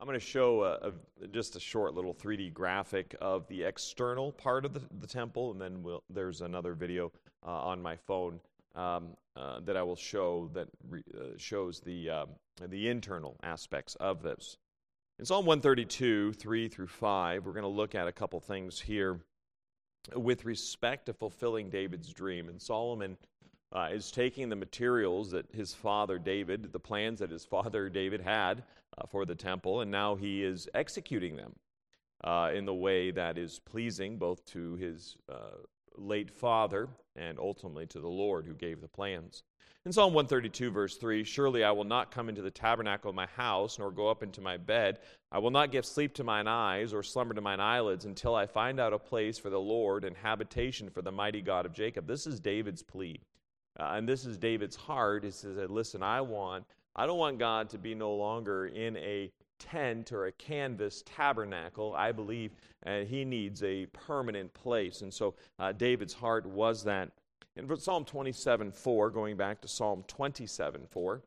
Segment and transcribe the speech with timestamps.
[0.00, 0.92] I'm going to show a,
[1.24, 5.50] a, just a short little 3D graphic of the external part of the, the temple,
[5.50, 7.10] and then we'll, there's another video
[7.44, 8.38] uh, on my phone
[8.76, 12.28] um, uh, that I will show that re, uh, shows the, um,
[12.68, 14.56] the internal aspects of this.
[15.18, 19.18] In Psalm 132, 3 through 5, we're going to look at a couple things here
[20.14, 22.48] with respect to fulfilling David's dream.
[22.48, 23.16] And Solomon
[23.72, 28.20] uh, is taking the materials that his father David, the plans that his father David
[28.20, 28.62] had
[28.96, 31.54] uh, for the temple, and now he is executing them
[32.24, 35.56] uh, in the way that is pleasing both to his uh,
[35.96, 39.42] late father and ultimately to the Lord who gave the plans.
[39.84, 43.26] In Psalm 132, verse 3, Surely I will not come into the tabernacle of my
[43.26, 44.98] house, nor go up into my bed.
[45.32, 48.46] I will not give sleep to mine eyes, or slumber to mine eyelids, until I
[48.46, 52.06] find out a place for the Lord and habitation for the mighty God of Jacob.
[52.06, 53.20] This is David's plea.
[53.78, 55.24] Uh, and this is David's heart.
[55.24, 56.64] He says, Listen, I want,
[56.96, 61.94] I don't want God to be no longer in a tent or a canvas tabernacle.
[61.96, 62.52] I believe
[62.86, 65.02] uh, he needs a permanent place.
[65.02, 67.10] And so uh, David's heart was that.
[67.56, 71.22] In Psalm 27 4, going back to Psalm 27 4,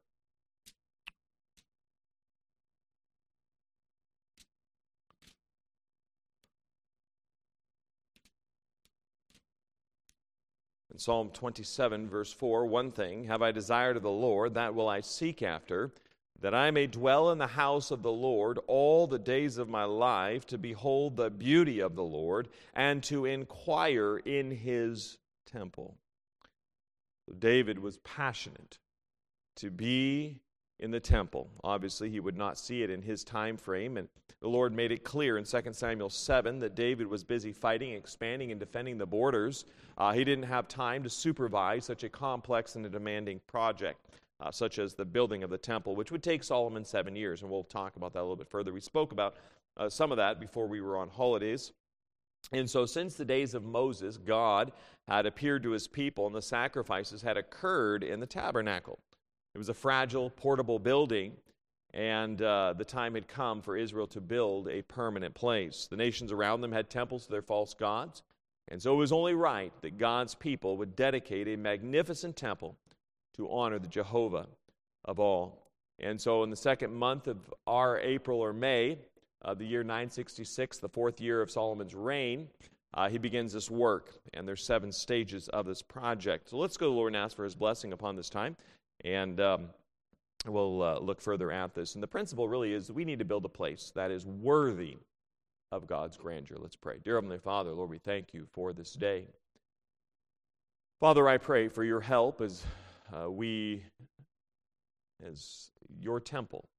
[11.01, 15.01] Psalm 27, verse 4, one thing have I desired of the Lord, that will I
[15.01, 15.91] seek after,
[16.39, 19.83] that I may dwell in the house of the Lord all the days of my
[19.83, 25.97] life, to behold the beauty of the Lord, and to inquire in his temple.
[27.39, 28.77] David was passionate
[29.55, 30.39] to be
[30.81, 31.47] in the temple.
[31.63, 34.09] Obviously, he would not see it in his time frame, and
[34.41, 38.51] the Lord made it clear in 2 Samuel 7 that David was busy fighting, expanding,
[38.51, 39.65] and defending the borders.
[39.97, 44.07] Uh, he didn't have time to supervise such a complex and a demanding project.
[44.39, 47.43] Uh, such as the building of the temple, which would take Solomon seven years.
[47.43, 48.73] And we'll talk about that a little bit further.
[48.73, 49.35] We spoke about
[49.77, 51.73] uh, some of that before we were on holidays.
[52.51, 54.71] And so, since the days of Moses, God
[55.07, 58.97] had appeared to his people, and the sacrifices had occurred in the tabernacle.
[59.53, 61.33] It was a fragile, portable building,
[61.93, 65.87] and uh, the time had come for Israel to build a permanent place.
[65.89, 68.23] The nations around them had temples to their false gods,
[68.69, 72.77] and so it was only right that God's people would dedicate a magnificent temple
[73.35, 74.47] to honor the Jehovah
[75.03, 75.67] of all.
[75.99, 77.37] And so, in the second month of
[77.67, 78.97] our April or May,
[79.43, 82.47] uh, the year 966, the fourth year of Solomon's reign,
[82.93, 86.49] uh, he begins this work, and there's seven stages of this project.
[86.49, 88.55] So let's go to the Lord and ask for his blessing upon this time.
[89.03, 89.69] And um,
[90.45, 91.95] we'll uh, look further at this.
[91.95, 94.97] And the principle really is we need to build a place that is worthy
[95.71, 96.57] of God's grandeur.
[96.59, 96.97] Let's pray.
[97.03, 99.27] Dear Heavenly Father, Lord, we thank you for this day.
[100.99, 102.63] Father, I pray for your help as
[103.11, 103.83] uh, we,
[105.25, 106.69] as your temple,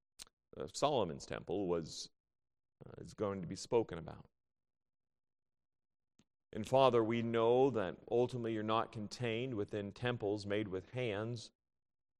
[0.57, 2.09] uh, Solomon's temple, was
[2.85, 4.25] uh, is going to be spoken about.
[6.53, 11.49] And Father, we know that ultimately you're not contained within temples made with hands,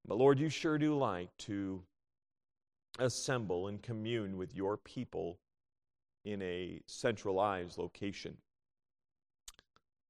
[0.08, 1.82] but Lord, you sure do like to
[3.00, 5.40] assemble and commune with your people
[6.26, 8.38] in a centralized location.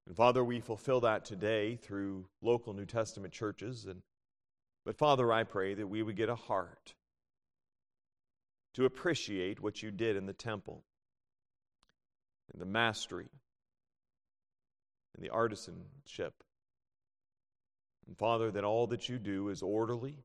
[0.05, 3.85] And Father, we fulfill that today through local New Testament churches.
[3.85, 4.01] And,
[4.85, 6.95] but Father, I pray that we would get a heart
[8.73, 10.83] to appreciate what you did in the temple
[12.51, 13.29] and the mastery
[15.15, 16.31] and the artisanship
[18.07, 20.23] and Father, that all that you do is orderly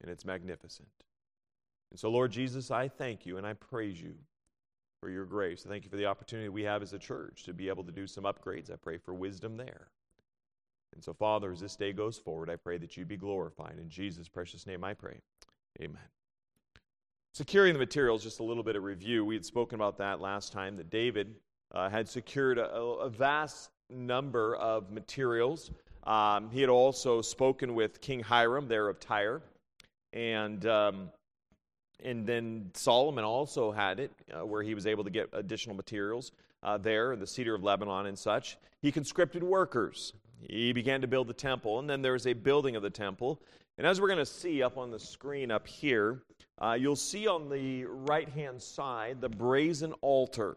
[0.00, 0.88] and it's magnificent.
[1.90, 4.14] And so, Lord Jesus, I thank you and I praise you
[5.00, 5.64] for your grace.
[5.64, 7.92] I thank you for the opportunity we have as a church to be able to
[7.92, 8.72] do some upgrades.
[8.72, 9.88] I pray for wisdom there.
[10.94, 13.76] And so, Father, as this day goes forward, I pray that you be glorified.
[13.78, 15.20] In Jesus' precious name I pray.
[15.80, 15.98] Amen.
[17.34, 19.22] Securing the materials, just a little bit of review.
[19.22, 21.34] We had spoken about that last time, that David
[21.72, 25.70] uh, had secured a, a vast number of materials
[26.06, 29.42] um, he had also spoken with King Hiram there of Tyre,
[30.12, 31.10] and um,
[32.02, 36.32] and then Solomon also had it uh, where he was able to get additional materials
[36.62, 38.56] uh, there, the cedar of Lebanon and such.
[38.80, 40.12] He conscripted workers.
[40.40, 43.42] He began to build the temple, and then there was a building of the temple.
[43.78, 46.22] And as we're going to see up on the screen up here,
[46.58, 50.56] uh, you'll see on the right hand side the brazen altar.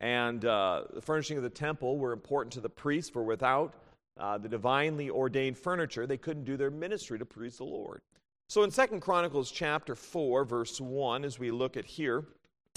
[0.00, 3.74] And uh, the furnishing of the temple were important to the priests, for without
[4.18, 8.02] uh, the divinely ordained furniture, they couldn't do their ministry to praise the Lord.
[8.48, 12.24] So in Second Chronicles chapter 4, verse 1, as we look at here,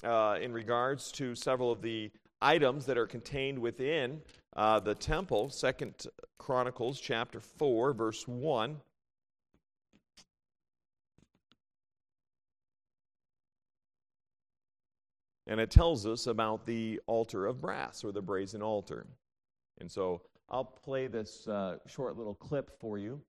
[0.03, 2.11] uh, in regards to several of the
[2.41, 4.21] items that are contained within
[4.55, 6.07] uh, the temple, Second
[6.37, 8.77] Chronicles chapter 4, verse 1.
[15.47, 19.07] and it tells us about the altar of brass or the brazen altar.
[19.79, 23.21] And so I'll play this uh, short little clip for you,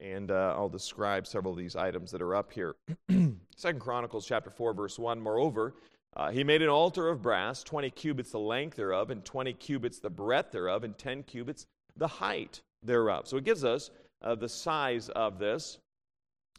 [0.00, 2.76] and uh, I'll describe several of these items that are up here.
[3.56, 5.74] Second Chronicles chapter 4, verse 1 Moreover,
[6.16, 9.98] uh, he made an altar of brass, 20 cubits the length thereof, and 20 cubits
[9.98, 13.26] the breadth thereof, and 10 cubits the height thereof.
[13.26, 13.90] So it gives us
[14.22, 15.78] uh, the size of this.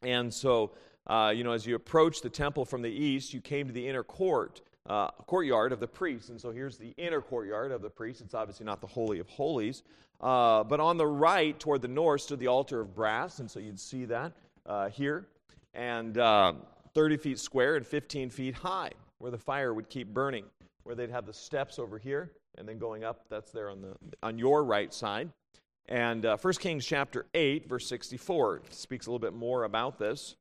[0.03, 0.71] And so,
[1.07, 3.87] uh, you know, as you approach the temple from the east, you came to the
[3.87, 6.29] inner court uh, courtyard of the priests.
[6.29, 8.21] And so here's the inner courtyard of the priests.
[8.21, 9.83] It's obviously not the Holy of Holies.
[10.19, 13.39] Uh, but on the right, toward the north, stood the altar of brass.
[13.39, 14.33] And so you'd see that
[14.65, 15.27] uh, here.
[15.73, 16.53] And uh,
[16.93, 20.45] 30 feet square and 15 feet high, where the fire would keep burning,
[20.83, 22.31] where they'd have the steps over here.
[22.57, 25.29] And then going up, that's there on, the, on your right side.
[25.87, 30.35] And uh, 1 Kings chapter 8, verse 64 speaks a little bit more about this.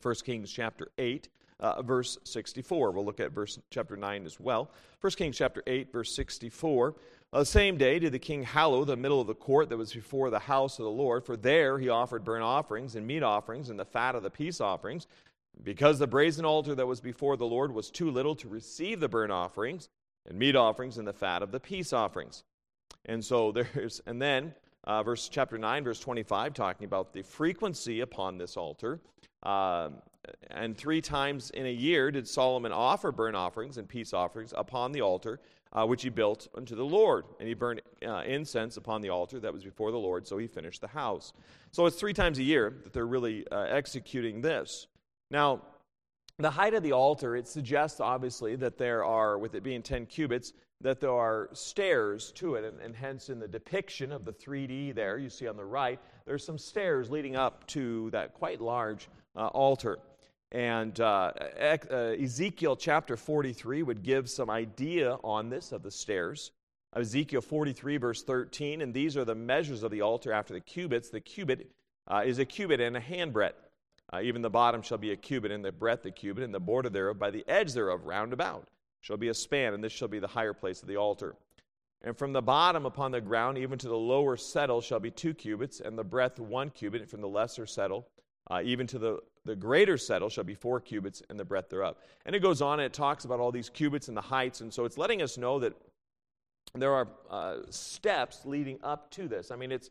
[0.00, 1.28] 1 Kings chapter 8
[1.60, 2.90] uh, verse 64.
[2.90, 4.70] We'll look at verse chapter 9 as well.
[5.00, 6.94] 1 Kings chapter 8, verse 64.
[7.32, 9.92] Uh, the same day did the king hallow the middle of the court that was
[9.92, 13.70] before the house of the Lord, for there he offered burnt offerings and meat offerings
[13.70, 15.06] and the fat of the peace offerings.
[15.62, 19.08] Because the brazen altar that was before the Lord was too little to receive the
[19.08, 19.88] burnt offerings
[20.26, 22.44] and meat offerings and the fat of the peace offerings.
[23.06, 24.54] And so there's, and then
[24.84, 29.00] uh, verse chapter 9, verse 25, talking about the frequency upon this altar.
[29.42, 29.90] Uh,
[30.50, 34.92] and three times in a year did Solomon offer burnt offerings and peace offerings upon
[34.92, 35.40] the altar
[35.72, 37.24] uh, which he built unto the Lord.
[37.38, 40.46] And he burned uh, incense upon the altar that was before the Lord, so he
[40.46, 41.32] finished the house.
[41.70, 44.86] So it's three times a year that they're really uh, executing this.
[45.30, 45.62] Now,
[46.38, 50.06] the height of the altar, it suggests obviously that there are, with it being 10
[50.06, 52.64] cubits, that there are stairs to it.
[52.64, 56.00] And, and, hence, in the depiction of the 3D there, you see on the right,
[56.26, 59.98] there's some stairs leading up to that quite large uh, altar.
[60.50, 61.32] And uh,
[61.90, 66.52] uh, Ezekiel chapter 43 would give some idea on this of the stairs.
[66.94, 71.08] Ezekiel 43, verse 13, and these are the measures of the altar after the cubits.
[71.08, 71.70] The cubit
[72.06, 73.54] uh, is a cubit and a handbreadth.
[74.12, 76.60] Uh, even the bottom shall be a cubit, and the breadth a cubit, and the
[76.60, 78.68] border thereof by the edge thereof round about
[79.00, 81.34] shall be a span, and this shall be the higher place of the altar.
[82.02, 85.32] And from the bottom upon the ground, even to the lower settle, shall be two
[85.32, 88.06] cubits, and the breadth one cubit, and from the lesser settle,
[88.50, 91.96] uh, even to the the greater settle shall be four cubits and the breadth thereof.
[92.26, 94.60] And it goes on and it talks about all these cubits and the heights.
[94.60, 95.74] And so it's letting us know that
[96.74, 99.50] there are uh, steps leading up to this.
[99.50, 99.90] I mean, it's,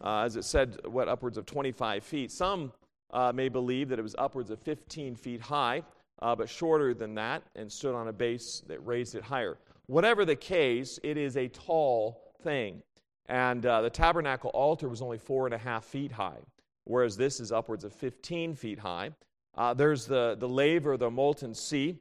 [0.00, 2.30] uh, as it said, what, upwards of 25 feet.
[2.30, 2.72] Some
[3.12, 5.82] uh, may believe that it was upwards of 15 feet high,
[6.22, 9.58] uh, but shorter than that, and stood on a base that raised it higher.
[9.86, 12.82] Whatever the case, it is a tall thing.
[13.26, 16.38] And uh, the tabernacle altar was only four and a half feet high
[16.84, 19.10] whereas this is upwards of 15 feet high.
[19.54, 21.98] Uh, there's the, the laver, the molten sea.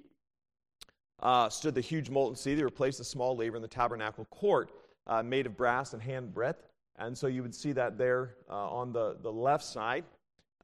[1.22, 2.56] Uh, stood the huge molten sea.
[2.56, 4.72] They replaced the small laver in the tabernacle court,
[5.06, 6.63] uh, made of brass and hand breadth.
[6.98, 10.04] And so you would see that there uh, on the, the left side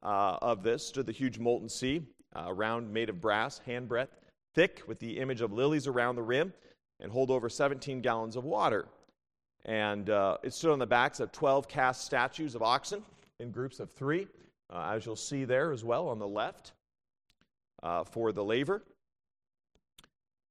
[0.02, 2.02] uh, of this stood the huge molten sea,
[2.36, 4.16] uh, round made of brass, hand breadth,
[4.56, 6.54] thick, with the image of lilies around the rim,
[7.00, 8.88] and hold over 17 gallons of water.
[9.66, 10.10] And
[10.44, 13.04] it stood on the backs of 12 cast statues of oxen
[13.40, 14.28] in groups of three,
[14.74, 16.74] uh, as you'll see there as well on the left
[17.84, 18.84] uh, for the laver.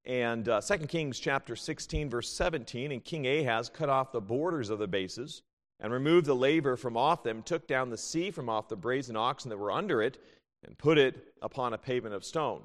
[0.05, 4.69] And uh, 2 Kings chapter 16, verse 17, and King Ahaz cut off the borders
[4.69, 5.41] of the bases
[5.81, 9.17] and removed the laver from off them, took down the sea from off the brazen
[9.17, 10.17] oxen that were under it,
[10.65, 12.61] and put it upon a pavement of stone.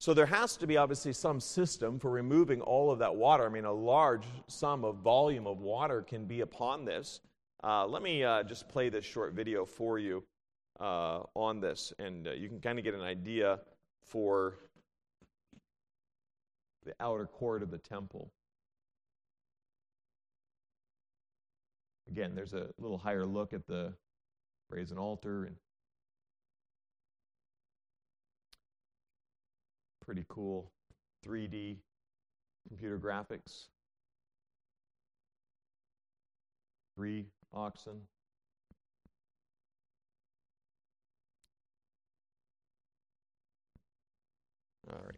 [0.00, 3.46] So there has to be obviously some system for removing all of that water.
[3.46, 7.20] I mean, a large sum of volume of water can be upon this.
[7.64, 10.24] Uh, let me uh, just play this short video for you
[10.80, 13.60] uh, on this, and uh, you can kind of get an idea
[14.04, 14.56] for
[16.84, 18.32] the outer court of the temple.
[22.10, 23.92] Again, there's a little higher look at the
[24.68, 25.54] brazen altar and
[30.04, 30.72] pretty cool
[31.24, 31.76] 3D
[32.68, 33.68] computer graphics.
[36.96, 38.00] Three oxen.
[44.90, 45.16] All right.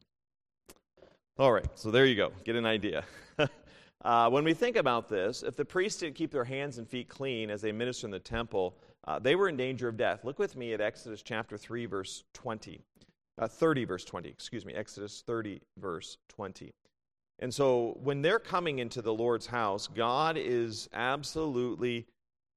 [1.36, 2.30] All right, so there you go.
[2.44, 3.04] Get an idea.
[4.04, 7.08] uh, when we think about this, if the priests didn't keep their hands and feet
[7.08, 8.76] clean as they minister in the temple,
[9.06, 10.24] uh, they were in danger of death.
[10.24, 12.80] Look with me at Exodus chapter 3, verse 20.
[13.36, 14.28] Uh, 30, verse 20.
[14.28, 16.72] Excuse me, Exodus 30, verse 20.
[17.40, 22.06] And so when they're coming into the Lord's house, God is absolutely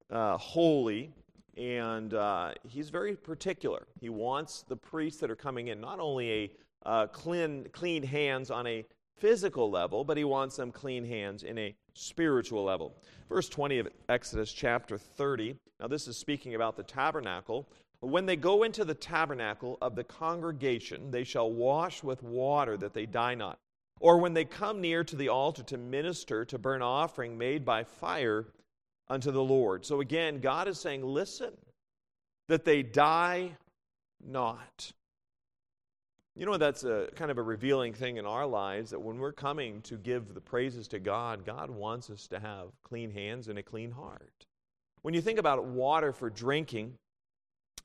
[0.09, 1.11] uh, holy,
[1.57, 3.87] and uh, he's very particular.
[3.99, 6.51] He wants the priests that are coming in not only a
[6.85, 8.85] uh, clean, clean hands on a
[9.17, 12.95] physical level, but he wants them clean hands in a spiritual level.
[13.27, 15.55] Verse 20 of Exodus chapter 30.
[15.79, 17.67] Now, this is speaking about the tabernacle.
[17.99, 22.93] When they go into the tabernacle of the congregation, they shall wash with water that
[22.93, 23.57] they die not.
[23.99, 27.83] Or when they come near to the altar to minister to burn offering made by
[27.83, 28.45] fire
[29.09, 29.85] unto the Lord.
[29.85, 31.53] So again, God is saying, listen,
[32.47, 33.51] that they die
[34.25, 34.91] not.
[36.35, 39.31] You know, that's a kind of a revealing thing in our lives that when we're
[39.31, 43.57] coming to give the praises to God, God wants us to have clean hands and
[43.57, 44.45] a clean heart.
[45.01, 46.93] When you think about water for drinking,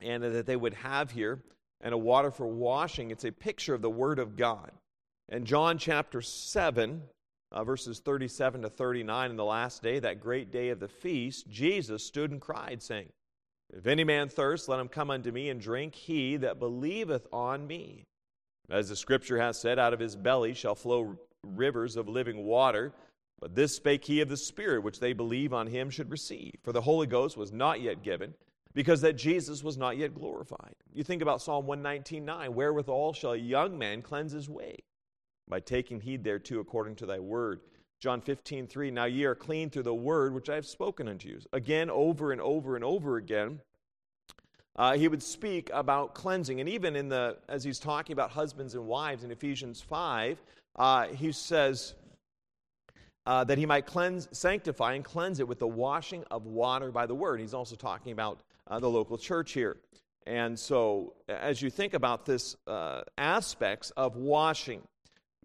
[0.01, 1.39] and that they would have here,
[1.81, 4.71] and a water for washing, it's a picture of the Word of God.
[5.29, 7.01] And John chapter 7,
[7.53, 11.47] uh, verses 37 to 39, in the last day, that great day of the feast,
[11.49, 13.09] Jesus stood and cried, saying,
[13.71, 17.67] If any man thirst, let him come unto me and drink, he that believeth on
[17.67, 18.05] me.
[18.69, 22.91] As the scripture has said, out of his belly shall flow rivers of living water.
[23.39, 26.53] But this spake he of the Spirit, which they believe on him should receive.
[26.63, 28.33] For the Holy Ghost was not yet given,
[28.73, 30.75] because that Jesus was not yet glorified.
[30.93, 34.77] You think about Psalm 119.9, wherewithal shall a young man cleanse his way?
[35.47, 37.61] By taking heed thereto according to thy word.
[37.99, 41.39] John 15.3, now ye are clean through the word which I have spoken unto you.
[41.53, 43.59] Again, over and over and over again,
[44.75, 46.59] uh, he would speak about cleansing.
[46.59, 50.41] And even in the, as he's talking about husbands and wives in Ephesians 5,
[50.75, 51.93] uh, he says
[53.25, 57.05] uh, that he might cleanse, sanctify, and cleanse it with the washing of water by
[57.05, 57.39] the word.
[57.39, 59.77] He's also talking about uh, the local church here.
[60.25, 64.81] And so, as you think about this uh, aspects of washing,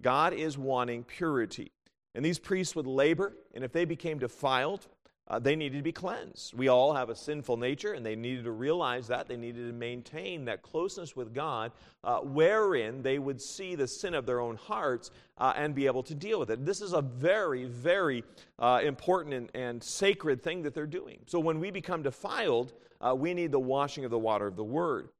[0.02, 1.72] God is wanting purity.
[2.14, 4.88] And these priests would labor, and if they became defiled,
[5.30, 6.54] uh, they needed to be cleansed.
[6.54, 9.28] We all have a sinful nature, and they needed to realize that.
[9.28, 14.14] They needed to maintain that closeness with God, uh, wherein they would see the sin
[14.14, 16.64] of their own hearts uh, and be able to deal with it.
[16.64, 18.24] This is a very, very
[18.58, 21.18] uh, important and, and, sacred thing that they're doing.
[21.26, 24.64] So when we become defiled, uh, we need the washing of the water of the
[24.64, 25.10] Word.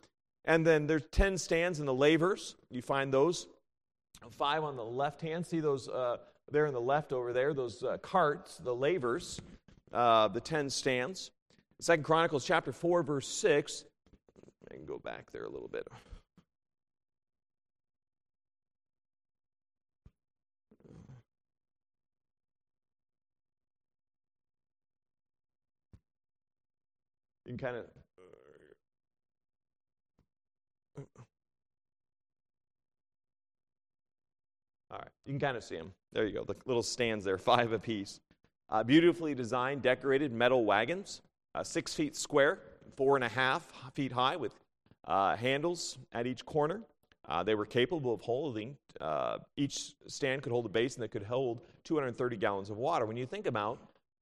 [0.47, 2.57] And then there's 10 stands in the lavers.
[2.71, 3.47] You find those.
[4.31, 5.47] Five on the left hand.
[5.47, 6.19] See those uh,
[6.51, 9.41] there in the left over there, those carts, the lavers
[9.93, 11.31] uh, the 10 stands.
[11.81, 13.85] Second Chronicles chapter 4, verse 6.
[14.71, 15.87] I can go back there a little bit.
[27.45, 27.85] You can kind of.
[34.91, 35.93] All right, you can kind of see them.
[36.13, 38.21] There you go, the little stands there, five apiece.
[38.71, 41.21] Uh, beautifully designed, decorated metal wagons,
[41.55, 42.59] uh, six feet square,
[42.97, 44.55] four and a half feet high, with
[45.07, 46.81] uh, handles at each corner.
[47.29, 51.23] Uh, they were capable of holding, uh, each stand could hold a basin that could
[51.23, 53.05] hold 230 gallons of water.
[53.05, 53.79] When you think about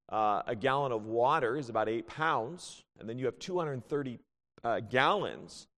[0.09, 4.19] uh, a gallon of water is about eight pounds, and then you have 230
[4.91, 5.69] gallons,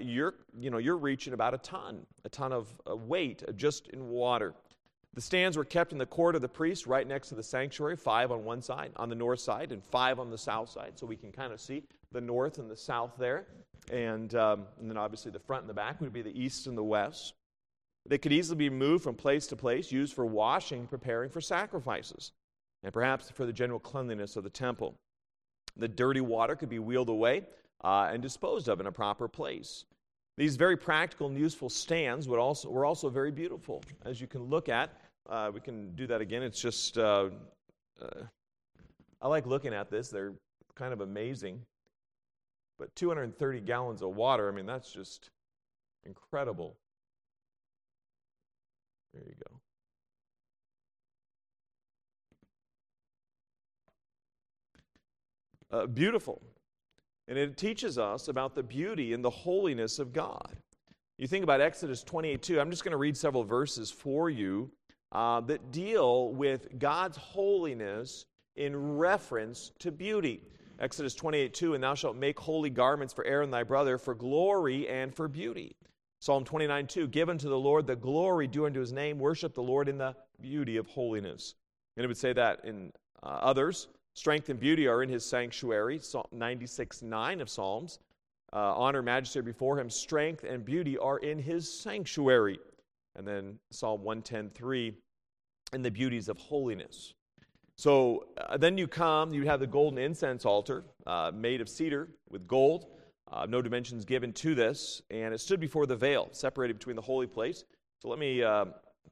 [0.00, 4.54] you're, you know, you're reaching about a ton, a ton of weight just in water.
[5.16, 7.96] The stands were kept in the court of the priest right next to the sanctuary,
[7.96, 10.92] five on one side, on the north side, and five on the south side.
[10.96, 13.46] So we can kind of see the north and the south there.
[13.90, 16.76] And, um, and then obviously the front and the back would be the east and
[16.76, 17.32] the west.
[18.06, 22.32] They could easily be moved from place to place, used for washing, preparing for sacrifices,
[22.82, 24.96] and perhaps for the general cleanliness of the temple.
[25.78, 27.44] The dirty water could be wheeled away
[27.82, 29.86] uh, and disposed of in a proper place.
[30.36, 34.42] These very practical and useful stands would also, were also very beautiful, as you can
[34.42, 34.90] look at
[35.28, 36.42] uh, we can do that again.
[36.42, 37.30] It's just, uh,
[38.00, 38.22] uh,
[39.20, 40.08] I like looking at this.
[40.08, 40.34] They're
[40.74, 41.62] kind of amazing.
[42.78, 45.30] But 230 gallons of water, I mean, that's just
[46.04, 46.76] incredible.
[49.14, 49.60] There you go.
[55.78, 56.42] Uh, beautiful.
[57.28, 60.56] And it teaches us about the beauty and the holiness of God.
[61.18, 62.60] You think about Exodus 28 2.
[62.60, 64.70] I'm just going to read several verses for you
[65.12, 70.42] uh, that deal with God's holiness in reference to beauty.
[70.78, 74.88] Exodus 28 2, and thou shalt make holy garments for Aaron thy brother for glory
[74.88, 75.76] and for beauty.
[76.20, 79.62] Psalm 29 2, give unto the Lord the glory due unto his name, worship the
[79.62, 81.54] Lord in the beauty of holiness.
[81.96, 85.98] And it would say that in uh, others, strength and beauty are in his sanctuary,
[85.98, 87.98] Psalm 96 9 of Psalms.
[88.52, 92.58] Uh, honor, majesty before him, strength and beauty are in his sanctuary.
[93.16, 94.94] And then Psalm 110:3,
[95.72, 97.14] and the beauties of holiness.
[97.76, 102.08] So uh, then you come, you have the golden incense altar uh, made of cedar
[102.30, 102.86] with gold.
[103.30, 107.02] Uh, no dimensions given to this, and it stood before the veil, separated between the
[107.02, 107.64] holy place.
[108.00, 108.66] So let me uh,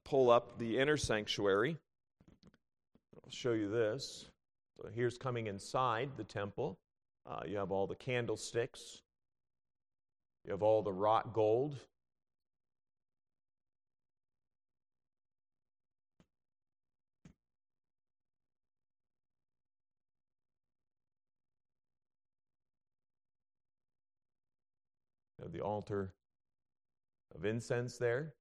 [0.05, 1.77] pull up the inner sanctuary.
[3.25, 4.31] I'll show you this.
[4.77, 6.79] So here's coming inside the temple.
[7.27, 9.03] Uh, you have all the candlesticks,
[10.45, 11.77] you have all the wrought gold.
[25.45, 26.13] Have the altar
[27.35, 28.33] of incense there.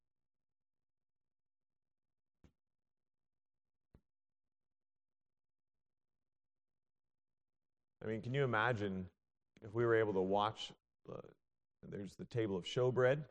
[8.04, 9.06] I mean, can you imagine
[9.64, 10.74] if we were able to watch?
[11.90, 13.24] There's the table of showbread.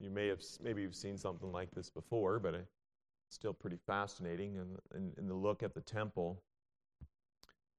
[0.00, 2.68] You may have maybe you've seen something like this before, but it's
[3.30, 4.58] still pretty fascinating.
[4.58, 6.42] And in, in, the look at the temple,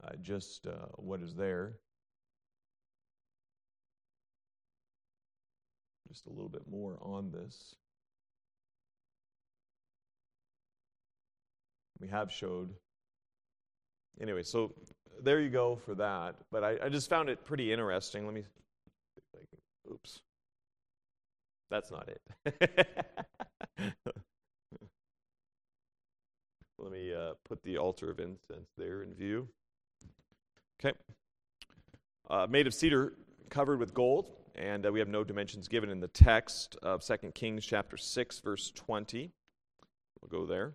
[0.05, 1.77] uh, just uh, what is there.
[6.07, 7.75] Just a little bit more on this.
[11.99, 12.69] we have showed.
[14.21, 14.73] Anyway, so
[15.21, 16.35] there you go for that.
[16.51, 18.25] But I, I just found it pretty interesting.
[18.25, 18.43] Let me.
[19.91, 20.21] Oops.
[21.69, 22.21] That's not it.
[26.77, 29.47] Let me uh, put the altar of incense there in view.
[30.83, 30.97] Okay.
[32.29, 33.13] Uh, made of cedar,
[33.49, 37.31] covered with gold, and uh, we have no dimensions given in the text of 2
[37.33, 39.31] Kings chapter 6, verse 20.
[40.21, 40.73] We'll go there.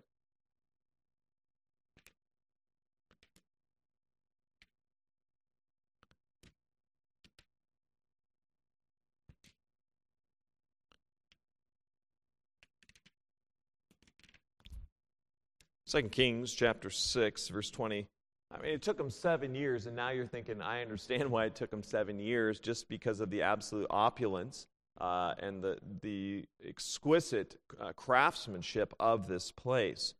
[15.85, 18.07] Second Kings chapter 6, verse 20.
[18.53, 21.55] I mean, it took them seven years, and now you're thinking, I understand why it
[21.55, 24.67] took them seven years, just because of the absolute opulence
[24.99, 30.13] uh, and the, the exquisite uh, craftsmanship of this place.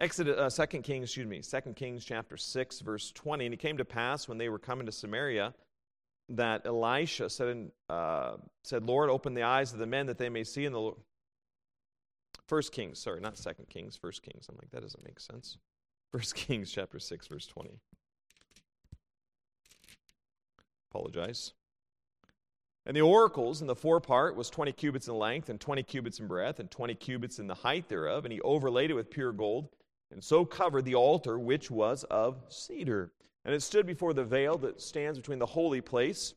[0.00, 3.46] Exodus, uh, 2 Kings, excuse me, 2 Kings chapter 6, verse 20.
[3.46, 5.54] And it came to pass when they were coming to Samaria
[6.30, 10.28] that Elisha said, in, uh, said Lord, open the eyes of the men that they
[10.28, 10.64] may see.
[10.64, 10.96] And the Lord,
[12.46, 14.46] First Kings, sorry, not Second Kings, First Kings.
[14.48, 15.58] I'm like, that doesn't make sense.
[16.12, 17.70] First Kings chapter 6, verse 20.
[20.90, 21.54] Apologize.
[22.84, 26.26] And the oracles in the forepart was 20 cubits in length, and 20 cubits in
[26.26, 28.24] breadth, and 20 cubits in the height thereof.
[28.24, 29.68] And he overlaid it with pure gold,
[30.10, 33.12] and so covered the altar, which was of cedar.
[33.44, 36.34] And it stood before the veil that stands between the holy place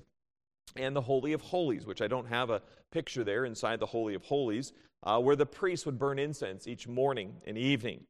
[0.75, 2.61] and the Holy of Holies, which I don't have a
[2.91, 6.87] picture there inside the Holy of Holies uh, where the priest would burn incense each
[6.87, 8.05] morning and evening.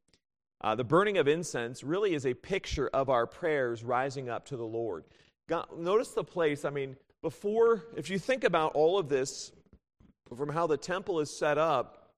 [0.65, 4.57] Uh, the burning of incense really is a picture of our prayers rising up to
[4.57, 5.03] the Lord.
[5.47, 9.51] God, notice the place, I mean, before, if you think about all of this,
[10.35, 12.09] from how the temple is set up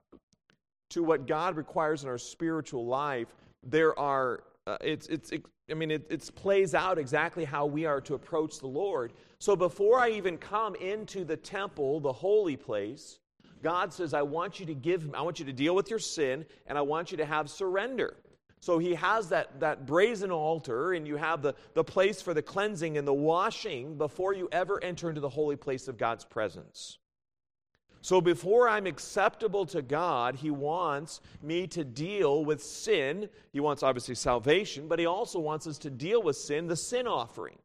[0.92, 3.28] to what God requires in our spiritual life,
[3.64, 7.84] there are, uh, it's, it's, it, I mean, it it's plays out exactly how we
[7.84, 9.12] are to approach the Lord.
[9.40, 13.20] So before I even come into the temple, the holy place,
[13.62, 16.46] God says, I want you to give, I want you to deal with your sin,
[16.66, 18.16] and I want you to have surrender.
[18.60, 22.42] So he has that, that brazen altar, and you have the, the place for the
[22.42, 26.98] cleansing and the washing before you ever enter into the holy place of God's presence.
[28.02, 33.30] So before I'm acceptable to God, He wants me to deal with sin.
[33.52, 37.08] He wants obviously salvation, but He also wants us to deal with sin, the sin
[37.08, 37.58] offering.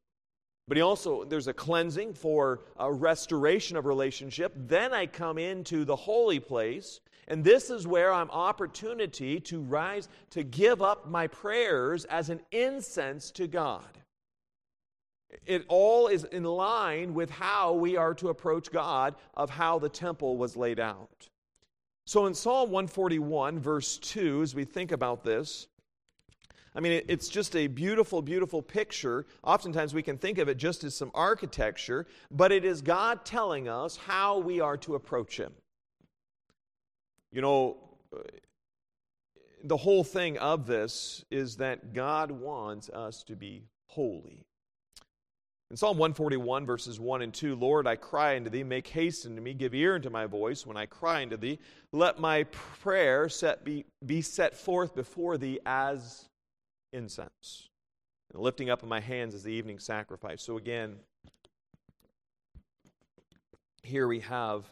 [0.68, 4.52] But he also, there's a cleansing for a restoration of relationship.
[4.56, 10.08] Then I come into the holy place, and this is where I'm opportunity to rise,
[10.30, 13.98] to give up my prayers as an incense to God.
[15.46, 19.88] It all is in line with how we are to approach God, of how the
[19.88, 21.28] temple was laid out.
[22.04, 25.68] So in Psalm 141, verse 2, as we think about this,
[26.74, 29.26] I mean, it's just a beautiful, beautiful picture.
[29.44, 33.68] Oftentimes we can think of it just as some architecture, but it is God telling
[33.68, 35.52] us how we are to approach Him.
[37.32, 37.76] You know,
[39.64, 44.44] the whole thing of this is that God wants us to be holy.
[45.70, 49.40] In Psalm 141, verses 1 and 2, Lord, I cry unto thee, make haste unto
[49.40, 51.58] me, give ear unto my voice when I cry unto thee.
[51.92, 56.26] Let my prayer set be, be set forth before thee as
[56.92, 57.70] incense.
[58.34, 60.42] And lifting up of my hands is the evening sacrifice.
[60.42, 60.96] So again,
[63.82, 64.66] here we have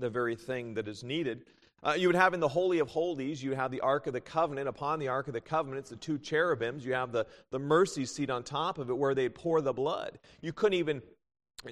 [0.00, 1.44] the very thing that is needed.
[1.82, 4.20] Uh, you would have in the Holy of Holies, you have the Ark of the
[4.20, 4.68] Covenant.
[4.68, 6.84] Upon the Ark of the Covenant, it's the two cherubims.
[6.84, 10.18] You have the, the mercy seat on top of it where they pour the blood.
[10.40, 11.02] You couldn't even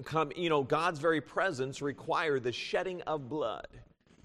[0.04, 3.66] come, you know, God's very presence required the shedding of blood.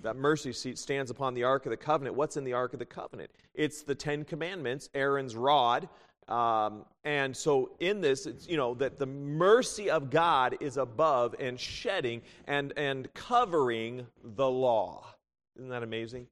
[0.01, 2.15] That mercy seat stands upon the Ark of the Covenant.
[2.15, 3.31] What's in the Ark of the Covenant?
[3.53, 5.89] It's the Ten Commandments, Aaron's rod.
[6.27, 11.35] Um, and so in this, it's, you know, that the mercy of God is above
[11.39, 15.05] and shedding and, and covering the law.
[15.59, 16.25] Isn't that amazing?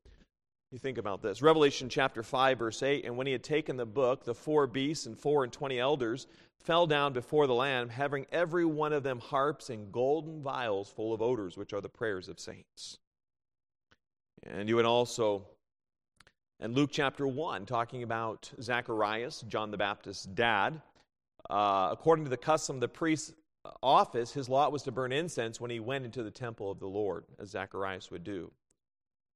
[0.71, 1.41] You think about this.
[1.41, 5.05] Revelation chapter 5, verse 8 And when he had taken the book, the four beasts
[5.05, 6.27] and four and twenty elders
[6.63, 11.13] fell down before the Lamb, having every one of them harps and golden vials full
[11.13, 12.99] of odors, which are the prayers of saints.
[14.43, 15.45] And you would also,
[16.61, 20.81] in Luke chapter 1, talking about Zacharias, John the Baptist's dad,
[21.49, 23.33] uh, according to the custom of the priest's
[23.83, 26.87] office, his lot was to burn incense when he went into the temple of the
[26.87, 28.49] Lord, as Zacharias would do.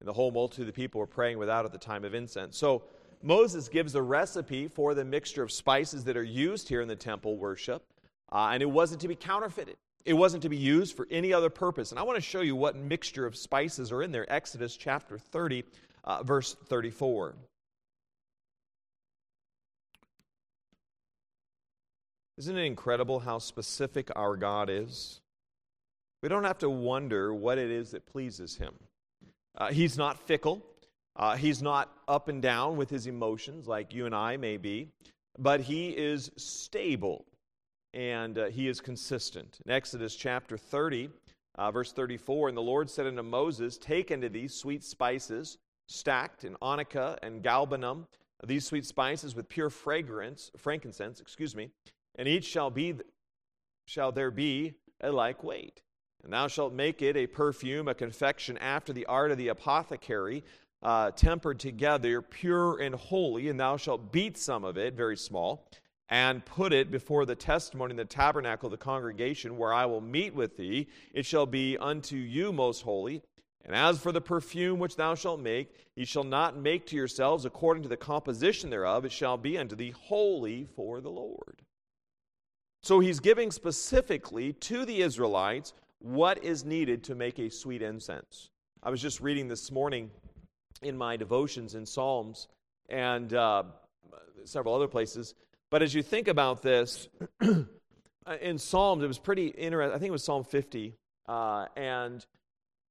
[0.02, 2.58] And the whole multitude of the people were praying without at the time of incense.
[2.58, 2.82] So
[3.22, 6.96] Moses gives a recipe for the mixture of spices that are used here in the
[6.96, 7.84] temple worship,
[8.32, 9.76] uh, and it wasn't to be counterfeited.
[10.04, 11.92] It wasn't to be used for any other purpose.
[11.92, 14.26] And I want to show you what mixture of spices are in there.
[14.34, 15.64] Exodus chapter 30,
[16.04, 17.36] uh, verse 34.
[22.40, 25.22] Isn't it incredible how specific our God is?
[26.24, 28.74] We don't have to wonder what it is that pleases Him.
[29.58, 30.66] Uh, he's not fickle.
[31.16, 34.90] Uh, he's not up and down with his emotions like you and I may be,
[35.38, 37.26] but he is stable
[37.94, 39.60] and uh, he is consistent.
[39.66, 41.10] In Exodus chapter 30,
[41.56, 45.58] uh, verse 34, and the Lord said unto Moses, Take unto thee sweet spices,
[45.90, 48.06] stacte in onycha and galbanum,
[48.46, 51.70] these sweet spices with pure fragrance, frankincense, excuse me,
[52.16, 52.96] and each shall be,
[53.86, 55.82] shall there be a like weight.
[56.24, 60.44] And thou shalt make it a perfume, a confection after the art of the apothecary,
[60.84, 63.50] uh, tempered together, pure and holy.
[63.50, 65.68] And thou shalt beat some of it, very small,
[66.10, 70.02] and put it before the testimony in the tabernacle of the congregation, where I will
[70.02, 70.88] meet with thee.
[71.14, 73.22] It shall be unto you most holy.
[73.64, 77.46] And as for the perfume which thou shalt make, ye shall not make to yourselves
[77.46, 79.06] according to the composition thereof.
[79.06, 81.62] It shall be unto thee holy for the Lord.
[82.84, 88.50] So he's giving specifically to the Israelites what is needed to make a sweet incense.
[88.84, 90.10] I was just reading this morning
[90.82, 92.48] in my devotions in Psalms
[92.90, 93.64] and uh,
[94.46, 95.36] several other places.
[95.70, 97.08] But as you think about this,
[98.42, 99.96] in Psalms, it was pretty interesting.
[99.96, 100.96] I think it was Psalm 50.
[101.28, 102.26] Uh, and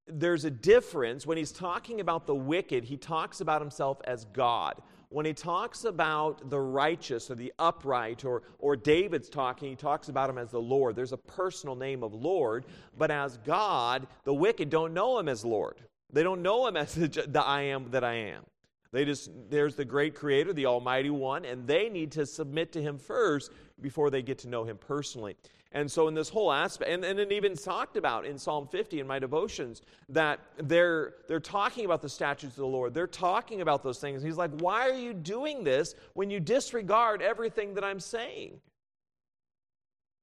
[0.06, 1.26] there's a difference.
[1.26, 5.84] When he's talking about the wicked, he talks about himself as God when he talks
[5.84, 10.50] about the righteous or the upright, or, or David's talking, he talks about him as
[10.50, 10.94] the Lord.
[10.94, 12.64] There's a personal name of Lord,
[12.96, 15.80] but as God, the wicked don't know him as Lord.
[16.12, 18.44] They don't know him as the, the I am that I am.
[18.92, 22.82] They just, there's the great creator, the Almighty One, and they need to submit to
[22.82, 25.36] him first before they get to know him personally.
[25.72, 28.98] And so, in this whole aspect, and, and it even talked about in Psalm 50
[28.98, 32.92] in my devotions that they're, they're talking about the statutes of the Lord.
[32.92, 34.20] They're talking about those things.
[34.20, 38.60] He's like, Why are you doing this when you disregard everything that I'm saying?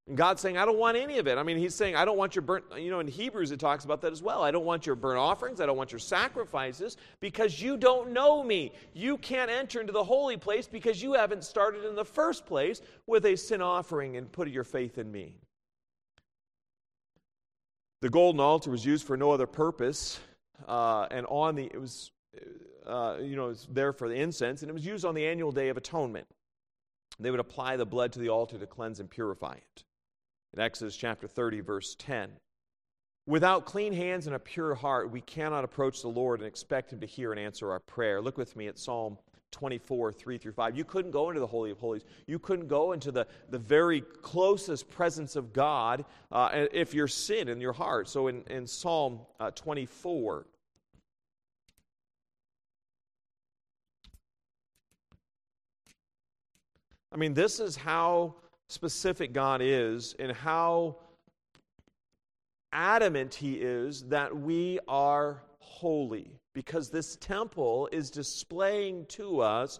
[0.07, 1.37] And God's saying, I don't want any of it.
[1.37, 3.83] I mean, He's saying, I don't want your burnt, you know, in Hebrews it talks
[3.83, 4.41] about that as well.
[4.41, 5.59] I don't want your burnt offerings.
[5.59, 8.71] I don't want your sacrifices because you don't know me.
[8.93, 12.81] You can't enter into the holy place because you haven't started in the first place
[13.05, 15.35] with a sin offering and put your faith in me.
[17.99, 20.19] The golden altar was used for no other purpose,
[20.67, 22.11] uh, and on the, it was,
[22.85, 25.25] uh, you know, it was there for the incense, and it was used on the
[25.25, 26.27] annual day of atonement.
[27.19, 29.83] They would apply the blood to the altar to cleanse and purify it
[30.53, 32.29] in Exodus chapter 30, verse 10.
[33.25, 37.01] Without clean hands and a pure heart, we cannot approach the Lord and expect Him
[37.01, 38.21] to hear and answer our prayer.
[38.21, 39.17] Look with me at Psalm
[39.51, 40.77] 24, 3 through 5.
[40.77, 42.03] You couldn't go into the Holy of Holies.
[42.25, 47.49] You couldn't go into the, the very closest presence of God uh, if you're sin
[47.49, 48.07] in your heart.
[48.07, 50.45] So in, in Psalm uh, 24,
[57.11, 58.35] I mean, this is how
[58.67, 60.97] specific God is and how
[62.71, 66.39] adamant He is that we are holy.
[66.53, 69.79] Because this temple is displaying to us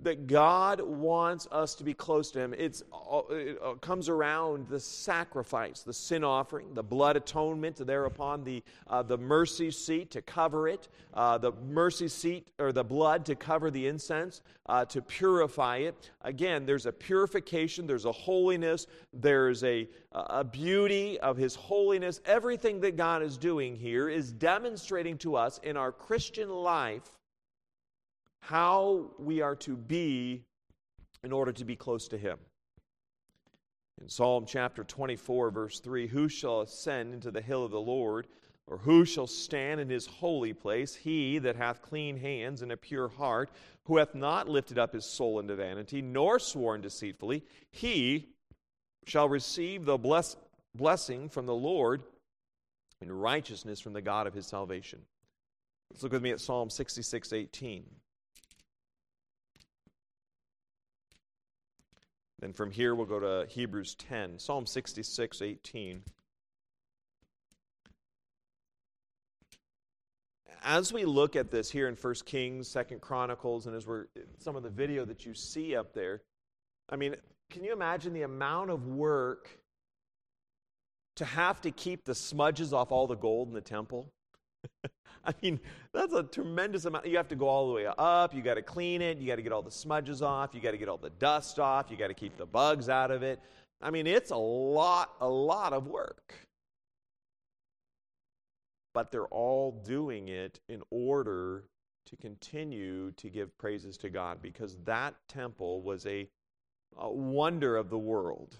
[0.00, 2.54] that God wants us to be close to Him.
[2.56, 2.82] It's,
[3.30, 9.02] it uh, comes around the sacrifice, the sin offering, the blood atonement thereupon, the, uh,
[9.02, 13.70] the mercy seat to cover it, uh, the mercy seat or the blood to cover
[13.70, 16.10] the incense, uh, to purify it.
[16.22, 22.20] Again, there's a purification, there's a holiness, there's a, a beauty of His holiness.
[22.24, 27.10] Everything that God is doing here is demonstrating to us in our Christian life
[28.42, 30.42] how we are to be
[31.24, 32.38] in order to be close to Him.
[34.00, 38.26] In Psalm chapter 24, verse 3, who shall ascend into the hill of the Lord?
[38.68, 40.94] Or who shall stand in his holy place?
[40.94, 43.50] He that hath clean hands and a pure heart,
[43.84, 48.28] who hath not lifted up his soul into vanity, nor sworn deceitfully, he
[49.06, 50.36] shall receive the bless,
[50.74, 52.02] blessing from the Lord
[53.00, 55.00] and righteousness from the God of his salvation.
[55.90, 57.84] Let's look with me at Psalm 66 18.
[62.42, 64.40] Then from here we'll go to Hebrews 10.
[64.40, 66.02] Psalm 66 18.
[70.64, 74.06] as we look at this here in First Kings, Second Chronicles, and as we're
[74.38, 76.22] some of the video that you see up there,
[76.88, 77.16] I mean,
[77.50, 79.48] can you imagine the amount of work
[81.16, 84.12] to have to keep the smudges off all the gold in the temple?
[85.24, 85.60] I mean,
[85.92, 87.06] that's a tremendous amount.
[87.06, 88.34] You have to go all the way up.
[88.34, 89.18] You got to clean it.
[89.18, 90.54] You got to get all the smudges off.
[90.54, 91.86] You got to get all the dust off.
[91.90, 93.40] You got to keep the bugs out of it.
[93.80, 96.34] I mean, it's a lot, a lot of work
[98.92, 101.64] but they're all doing it in order
[102.06, 106.28] to continue to give praises to God because that temple was a,
[106.98, 108.56] a wonder of the world.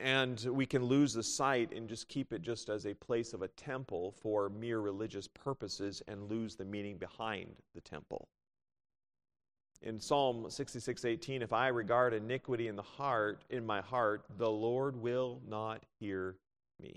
[0.00, 3.42] And we can lose the sight and just keep it just as a place of
[3.42, 8.28] a temple for mere religious purposes and lose the meaning behind the temple.
[9.82, 14.96] In Psalm 66:18, if I regard iniquity in the heart in my heart, the Lord
[14.96, 16.36] will not hear
[16.80, 16.96] me.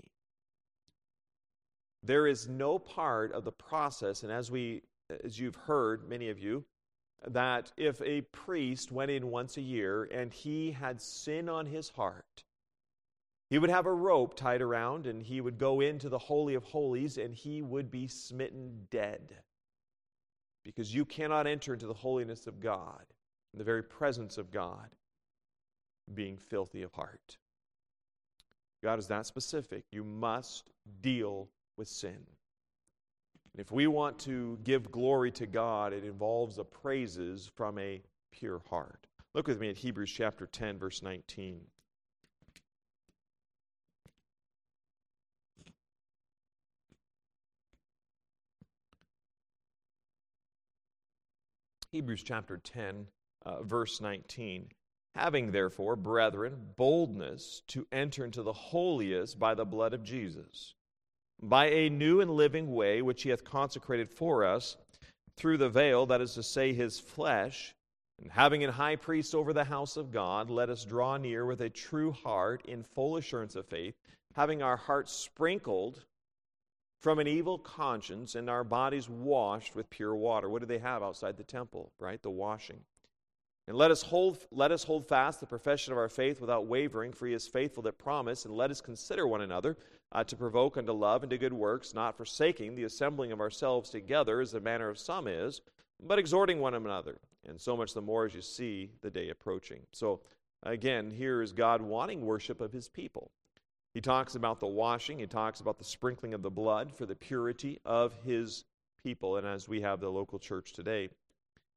[2.02, 4.82] There is no part of the process, and as we
[5.22, 6.64] as you've heard, many of you,
[7.26, 11.90] that if a priest went in once a year and he had sin on his
[11.90, 12.44] heart,
[13.52, 16.64] he would have a rope tied around and he would go into the Holy of
[16.64, 19.36] Holies and he would be smitten dead.
[20.64, 23.04] Because you cannot enter into the holiness of God,
[23.52, 24.88] in the very presence of God,
[26.14, 27.36] being filthy of heart.
[28.82, 29.84] God is that specific.
[29.92, 30.70] You must
[31.02, 32.16] deal with sin.
[33.52, 38.00] And if we want to give glory to God, it involves a praises from a
[38.30, 39.06] pure heart.
[39.34, 41.60] Look with me at Hebrews chapter 10, verse 19.
[51.92, 53.06] Hebrews chapter 10,
[53.44, 54.70] uh, verse 19.
[55.14, 60.72] Having, therefore, brethren, boldness to enter into the holiest by the blood of Jesus,
[61.42, 64.78] by a new and living way which he hath consecrated for us
[65.36, 67.74] through the veil, that is to say, his flesh,
[68.22, 71.60] and having an high priest over the house of God, let us draw near with
[71.60, 73.94] a true heart in full assurance of faith,
[74.34, 76.02] having our hearts sprinkled
[77.02, 80.48] from an evil conscience and our bodies washed with pure water.
[80.48, 82.22] What do they have outside the temple, right?
[82.22, 82.80] The washing.
[83.68, 87.12] And let us hold let us hold fast the profession of our faith without wavering,
[87.12, 89.76] for he is faithful that promise, and let us consider one another
[90.12, 93.90] uh, to provoke unto love and to good works, not forsaking the assembling of ourselves
[93.90, 95.60] together as the manner of some is,
[96.04, 99.80] but exhorting one another, and so much the more as you see the day approaching.
[99.92, 100.20] So
[100.64, 103.30] again, here is God wanting worship of his people.
[103.94, 107.14] He talks about the washing, he talks about the sprinkling of the blood for the
[107.14, 108.64] purity of his
[109.02, 111.10] people, and as we have the local church today.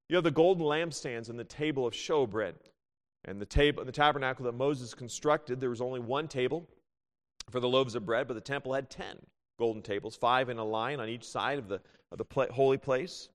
[0.07, 2.53] You have the golden lampstands and the table of showbread.
[3.25, 6.69] And the, table, the tabernacle that Moses constructed, there was only one table
[7.49, 9.17] for the loaves of bread, but the temple had ten
[9.57, 12.77] golden tables, five in a line on each side of the, of the pla- holy
[12.77, 13.29] place.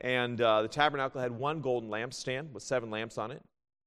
[0.00, 3.42] And uh, the tabernacle had one golden lampstand with seven lamps on it.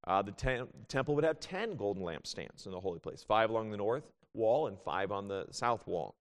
[0.08, 3.70] Uh, the, te- temple would have ten golden lampstands in the holy place, five along
[3.70, 4.06] the north
[4.40, 6.16] wall and five on the south wall.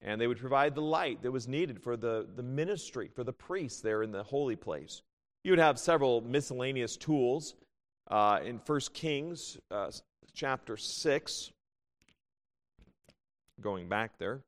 [0.00, 3.32] And they would provide the light that was needed for the, the ministry, for the
[3.32, 5.02] priests there in the holy place.
[5.42, 7.54] You would have several miscellaneous tools
[8.10, 9.90] uh, in 1 Kings uh,
[10.32, 11.50] chapter 6,
[13.60, 14.40] going back there.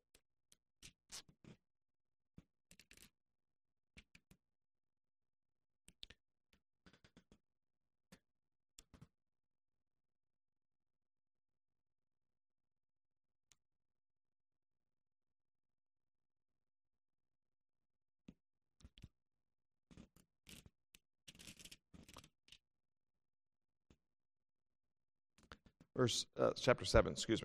[25.97, 27.41] Verse uh, chapter 7, excuse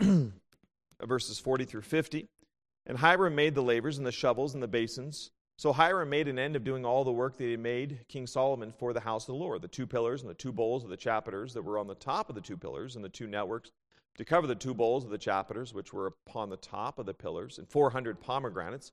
[0.00, 0.30] me.
[1.02, 2.28] Verses 40 through 50.
[2.86, 5.30] And Hiram made the lavers and the shovels and the basins.
[5.56, 8.72] So Hiram made an end of doing all the work that he made King Solomon
[8.72, 10.96] for the house of the Lord, the two pillars and the two bowls of the
[10.96, 13.70] chapiters that were on the top of the two pillars and the two networks
[14.16, 17.14] to cover the two bowls of the chapiters which were upon the top of the
[17.14, 18.92] pillars, and 400 pomegranates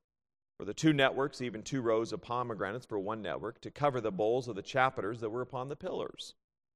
[0.58, 4.12] for the two networks, even two rows of pomegranates for one network, to cover the
[4.12, 6.34] bowls of the chapiters that were upon the pillars.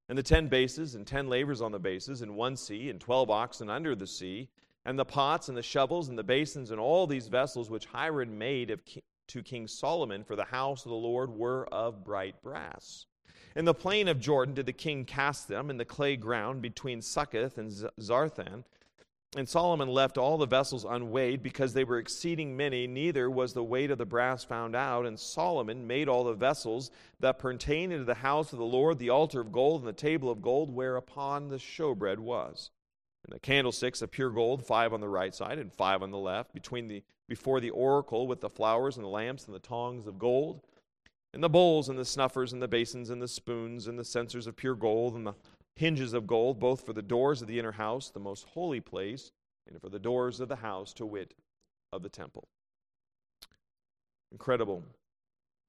[0.08, 3.30] And the ten bases, and ten lavers on the bases, and one sea, and twelve
[3.30, 4.50] oxen under the sea,
[4.86, 8.38] and the pots, and the shovels, and the basins, and all these vessels which Hiram
[8.38, 12.42] made of ki- to King Solomon for the house of the Lord were of bright
[12.44, 13.08] brass.
[13.56, 17.02] In the plain of Jordan did the king cast them in the clay ground between
[17.02, 18.64] Succoth and Zarthan.
[19.36, 23.64] And Solomon left all the vessels unweighed because they were exceeding many, neither was the
[23.64, 25.06] weight of the brass found out.
[25.06, 29.10] And Solomon made all the vessels that pertained into the house of the Lord, the
[29.10, 32.72] altar of gold and the table of gold whereupon the showbread was.
[33.26, 36.18] And the candlesticks of pure gold, five on the right side and five on the
[36.18, 40.06] left, between the before the oracle with the flowers and the lamps and the tongs
[40.06, 40.62] of gold,
[41.34, 44.48] and the bowls and the snuffers and the basins and the spoons and the censers
[44.48, 45.34] of pure gold and the
[45.76, 49.32] hinges of gold, both for the doors of the inner house, the most holy place,
[49.68, 51.34] and for the doors of the house, to wit,
[51.92, 52.48] of the temple.
[54.32, 54.84] Incredible.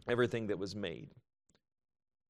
[0.08, 1.08] Everything that was made.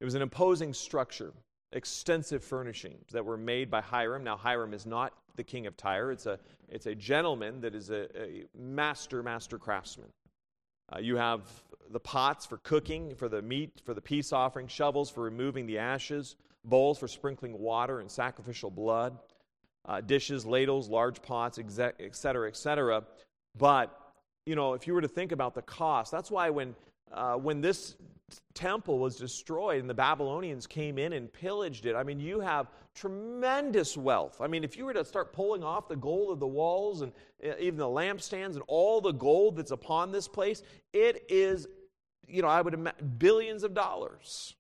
[0.01, 1.33] It was an imposing structure,
[1.73, 4.25] extensive furnishings that were made by Hiram.
[4.25, 7.91] Now, Hiram is not the king of Tyre, it's a, it's a gentleman that is
[7.91, 10.09] a, a master, master craftsman.
[10.91, 11.43] Uh, you have
[11.91, 15.79] the pots for cooking, for the meat, for the peace offering, shovels for removing the
[15.79, 19.17] ashes, bowls for sprinkling water and sacrificial blood,
[19.87, 23.05] uh, dishes, ladles, large pots, etc., etc.
[23.57, 23.97] But,
[24.45, 26.75] you know, if you were to think about the cost, that's why when,
[27.13, 27.97] uh, when this
[28.55, 32.69] temple was destroyed and the Babylonians came in and pillaged it, I mean, you have
[32.95, 34.41] tremendous wealth.
[34.41, 37.13] I mean, if you were to start pulling off the gold of the walls and
[37.45, 41.69] uh, even the lampstands and all the gold that's upon this place, it is,
[42.27, 44.56] you know, I would imagine billions of dollars.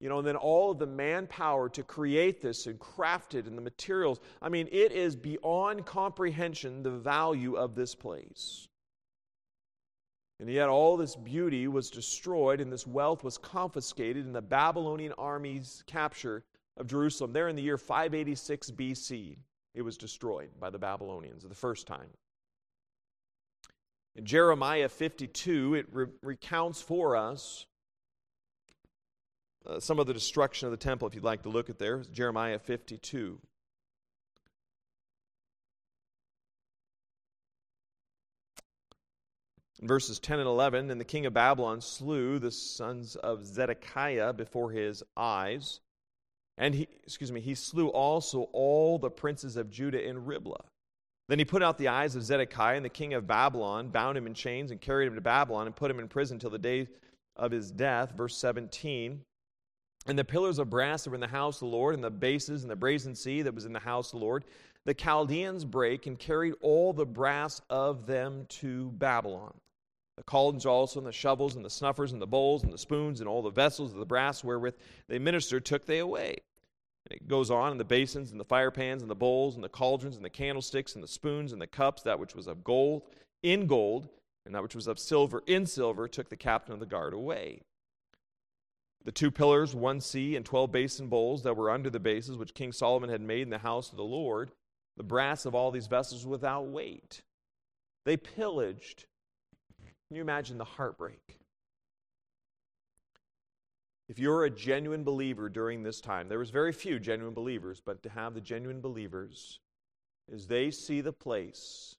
[0.00, 3.58] You know, and then all of the manpower to create this and craft it and
[3.58, 4.20] the materials.
[4.40, 8.68] I mean, it is beyond comprehension the value of this place.
[10.40, 15.12] And yet, all this beauty was destroyed, and this wealth was confiscated in the Babylonian
[15.18, 16.44] army's capture
[16.76, 17.32] of Jerusalem.
[17.32, 19.36] There in the year 586 BC,
[19.74, 22.06] it was destroyed by the Babylonians the first time.
[24.14, 27.66] In Jeremiah 52, it re- recounts for us
[29.68, 32.02] uh, some of the destruction of the temple, if you'd like to look at there.
[32.12, 33.38] Jeremiah 52.
[39.80, 44.32] In verses 10 and 11, and the king of Babylon slew the sons of Zedekiah
[44.32, 45.80] before his eyes.
[46.56, 50.64] And he, excuse me, he slew also all the princes of Judah in Riblah.
[51.28, 54.26] Then he put out the eyes of Zedekiah, and the king of Babylon bound him
[54.26, 56.88] in chains and carried him to Babylon and put him in prison till the day
[57.36, 58.12] of his death.
[58.16, 59.22] Verse 17.
[60.08, 62.10] And the pillars of brass that were in the house of the Lord, and the
[62.10, 64.44] bases and the brazen sea that was in the house of the Lord,
[64.86, 69.52] the Chaldeans break and carried all the brass of them to Babylon.
[70.16, 73.20] The cauldrons also, and the shovels, and the snuffers, and the bowls, and the spoons,
[73.20, 74.74] and all the vessels of the brass wherewith
[75.08, 76.38] they ministered took they away.
[77.04, 79.62] And it goes on, and the basins, and the fire pans, and the bowls, and
[79.62, 82.64] the cauldrons, and the candlesticks, and the spoons, and the cups, that which was of
[82.64, 83.02] gold,
[83.42, 84.08] in gold,
[84.46, 87.60] and that which was of silver, in silver, took the captain of the guard away.
[89.08, 92.52] The two pillars, one sea, and twelve basin bowls that were under the bases, which
[92.52, 94.50] King Solomon had made in the house of the Lord,
[94.98, 97.22] the brass of all these vessels without weight.
[98.04, 99.06] They pillaged.
[99.78, 101.38] Can you imagine the heartbreak?
[104.10, 108.02] If you're a genuine believer during this time, there was very few genuine believers, but
[108.02, 109.58] to have the genuine believers
[110.30, 111.96] is they see the place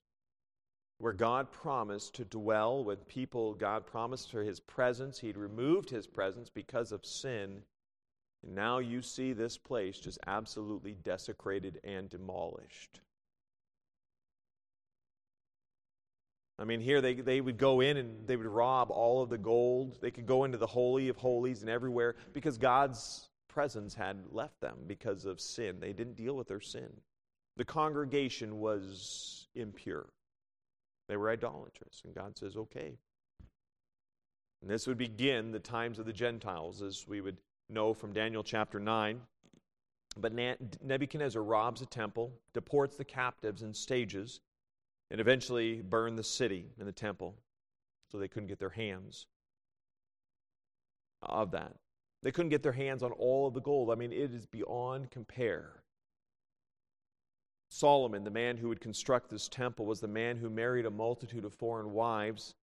[1.00, 5.18] where God promised to dwell with people, God promised for his presence.
[5.18, 7.62] He'd removed his presence because of sin.
[8.42, 13.00] And now you see this place just absolutely desecrated and demolished.
[16.58, 19.38] I mean, here they, they would go in and they would rob all of the
[19.38, 19.96] gold.
[20.02, 24.60] They could go into the Holy of Holies and everywhere because God's presence had left
[24.60, 25.78] them because of sin.
[25.80, 26.90] They didn't deal with their sin.
[27.56, 30.10] The congregation was impure.
[31.10, 32.02] They were idolatrous.
[32.04, 32.96] And God says, okay.
[34.62, 37.36] And this would begin the times of the Gentiles, as we would
[37.68, 39.20] know from Daniel chapter 9.
[40.16, 44.38] But Nebuchadnezzar robs the temple, deports the captives in stages,
[45.10, 47.34] and eventually burned the city and the temple
[48.12, 49.26] so they couldn't get their hands
[51.22, 51.74] of that.
[52.22, 53.90] They couldn't get their hands on all of the gold.
[53.90, 55.82] I mean, it is beyond compare.
[57.70, 61.44] Solomon, the man who would construct this temple, was the man who married a multitude
[61.44, 62.54] of foreign wives,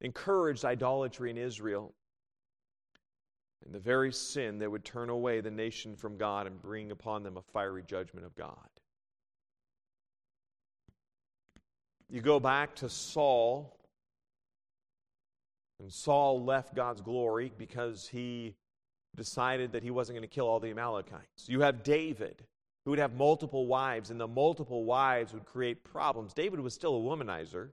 [0.00, 1.94] encouraged idolatry in Israel,
[3.64, 7.22] and the very sin that would turn away the nation from God and bring upon
[7.22, 8.68] them a fiery judgment of God.
[12.10, 13.76] You go back to Saul,
[15.78, 18.56] and Saul left God's glory because he
[19.14, 21.48] decided that he wasn't going to kill all the Amalekites.
[21.48, 22.42] You have David,
[22.84, 26.32] who would have multiple wives, and the multiple wives would create problems.
[26.32, 27.70] David was still a womanizer.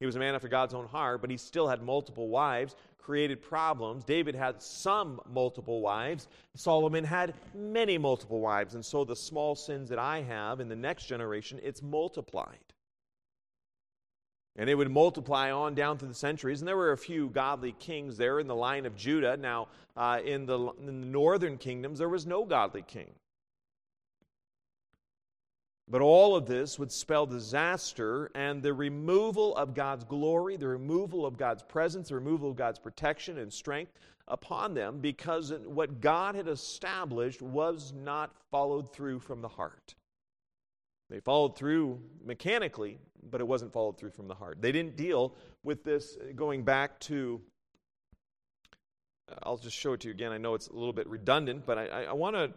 [0.00, 3.42] He was a man after God's own heart, but he still had multiple wives, created
[3.42, 4.04] problems.
[4.04, 6.26] David had some multiple wives.
[6.56, 8.74] Solomon had many multiple wives.
[8.74, 12.58] And so the small sins that I have in the next generation, it's multiplied.
[14.56, 16.60] And it would multiply on down through the centuries.
[16.60, 19.36] And there were a few godly kings there in the line of Judah.
[19.36, 23.12] Now, uh, in, the, in the northern kingdoms, there was no godly king.
[25.86, 31.26] But all of this would spell disaster and the removal of God's glory, the removal
[31.26, 33.92] of God's presence, the removal of God's protection and strength
[34.26, 39.94] upon them because what God had established was not followed through from the heart.
[41.10, 42.98] They followed through mechanically,
[43.30, 44.62] but it wasn't followed through from the heart.
[44.62, 47.42] They didn't deal with this going back to.
[49.42, 50.32] I'll just show it to you again.
[50.32, 52.52] I know it's a little bit redundant, but I, I want to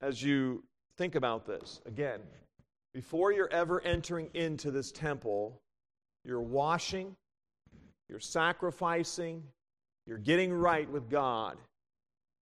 [0.00, 0.62] as you
[0.96, 1.80] think about this.
[1.86, 2.20] Again,
[2.92, 5.60] before you're ever entering into this temple,
[6.24, 7.14] you're washing,
[8.08, 9.42] you're sacrificing,
[10.06, 11.56] you're getting right with God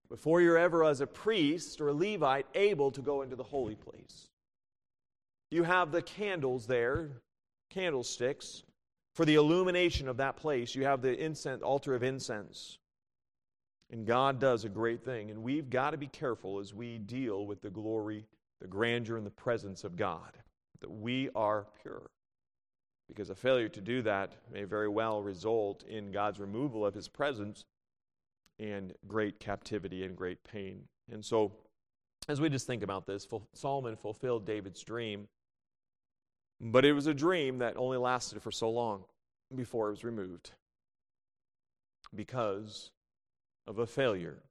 [0.09, 3.75] before you're ever, as a priest or a Levite, able to go into the holy
[3.75, 4.27] place.
[5.51, 7.11] You have the candles there,
[7.69, 8.63] candlesticks,
[9.13, 10.73] for the illumination of that place.
[10.73, 12.79] You have the incense, altar of incense.
[13.91, 15.31] And God does a great thing.
[15.31, 18.25] And we've got to be careful as we deal with the glory,
[18.61, 20.37] the grandeur, and the presence of God,
[20.81, 22.09] that we are pure.
[23.07, 27.07] Because a failure to do that may very well result in God's removal of his
[27.07, 27.65] presence
[28.59, 30.83] and great captivity and great pain.
[31.11, 31.51] And so,
[32.27, 35.27] as we just think about this, Solomon fulfilled David's dream,
[36.61, 39.05] but it was a dream that only lasted for so long
[39.55, 40.51] before it was removed
[42.13, 42.91] because
[43.67, 44.43] of a failure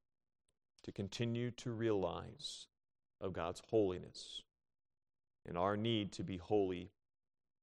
[0.85, 2.67] to continue to realize
[3.21, 4.43] of God's holiness
[5.47, 6.91] and our need to be holy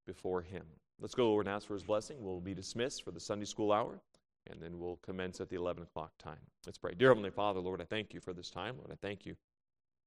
[0.06, 0.64] before Him.
[1.00, 2.18] Let's go, Lord, and ask for His blessing.
[2.20, 4.02] We'll be dismissed for the Sunday school hour,
[4.48, 6.40] and then we'll commence at the 11 o'clock time.
[6.66, 6.94] Let's pray.
[6.98, 8.76] Dear Heavenly Father, Lord, I thank you for this time.
[8.78, 9.36] Lord, I thank you,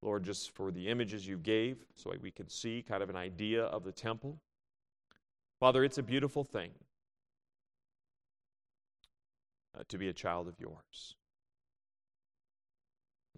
[0.01, 3.63] Lord, just for the images you gave so we can see kind of an idea
[3.65, 4.39] of the temple.
[5.59, 6.71] Father, it's a beautiful thing
[9.77, 11.15] uh, to be a child of yours.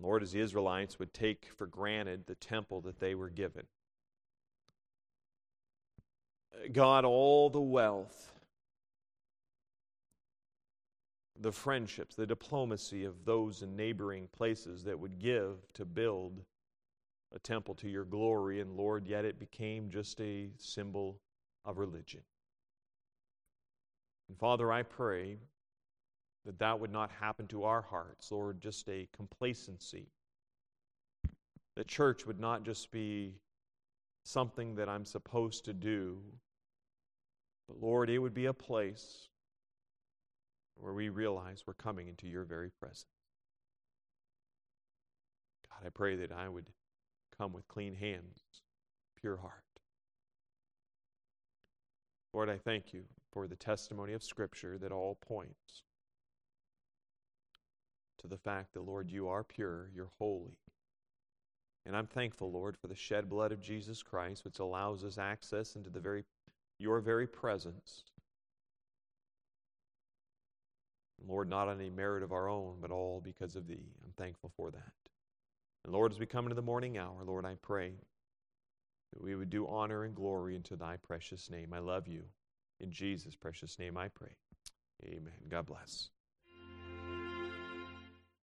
[0.01, 3.63] Lord, as the Israelites would take for granted the temple that they were given.
[6.71, 8.31] God, all the wealth,
[11.39, 16.43] the friendships, the diplomacy of those in neighboring places that would give to build
[17.33, 21.19] a temple to your glory, and Lord, yet it became just a symbol
[21.65, 22.21] of religion.
[24.27, 25.37] And Father, I pray
[26.45, 30.07] that that would not happen to our hearts, Lord, just a complacency.
[31.75, 33.35] That church would not just be
[34.23, 36.19] something that I'm supposed to do,
[37.67, 39.29] but Lord, it would be a place
[40.75, 43.05] where we realize we're coming into your very presence.
[45.69, 46.69] God, I pray that I would
[47.37, 48.41] come with clean hands,
[49.19, 49.53] pure heart.
[52.33, 55.83] Lord, I thank you for the testimony of Scripture that all points
[58.22, 59.15] to the fact that, Lord, mm-hmm.
[59.15, 60.57] you are pure, you're holy.
[61.86, 65.76] And I'm thankful, Lord, for the shed blood of Jesus Christ, which allows us access
[65.76, 66.24] into the very,
[66.78, 68.03] your very presence.
[71.28, 73.93] Lord, not on any merit of our own, but all because of Thee.
[74.03, 74.91] I'm thankful for that.
[75.84, 77.93] And Lord, as we come into the morning hour, Lord, I pray
[79.13, 81.74] that we would do honor and glory into Thy precious name.
[81.74, 82.24] I love you.
[82.80, 84.36] In Jesus' precious name I pray.
[85.03, 85.34] Amen.
[85.49, 86.09] God bless.